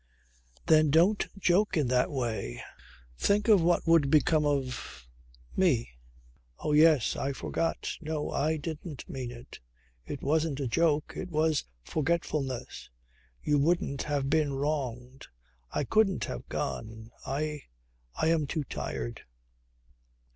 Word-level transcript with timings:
"Then 0.65 0.89
don't 0.89 1.27
joke 1.37 1.77
in 1.77 1.85
that 1.89 2.09
way. 2.09 2.63
Think 3.19 3.47
of 3.47 3.61
what 3.61 3.85
would 3.85 4.09
become 4.09 4.47
of 4.47 5.07
me." 5.55 5.91
"Oh 6.57 6.71
yes. 6.73 7.15
I 7.15 7.33
forgot. 7.33 7.99
No, 8.01 8.31
I 8.31 8.57
didn't 8.57 9.07
mean 9.07 9.29
it. 9.29 9.59
It 10.07 10.23
wasn't 10.23 10.59
a 10.59 10.67
joke. 10.67 11.13
It 11.15 11.29
was 11.29 11.65
forgetfulness. 11.85 12.89
You 13.43 13.59
wouldn't 13.59 14.01
have 14.01 14.27
been 14.27 14.53
wronged. 14.53 15.27
I 15.69 15.83
couldn't 15.83 16.23
have 16.25 16.49
gone. 16.49 17.11
I 17.27 17.65
I 18.15 18.29
am 18.29 18.47
too 18.47 18.63
tired." 18.63 19.21